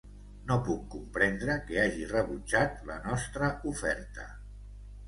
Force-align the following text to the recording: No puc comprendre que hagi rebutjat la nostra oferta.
No 0.51 0.55
puc 0.69 0.79
comprendre 0.95 1.57
que 1.67 1.77
hagi 1.83 2.09
rebutjat 2.15 2.83
la 2.89 2.99
nostra 3.07 3.53
oferta. 3.75 4.29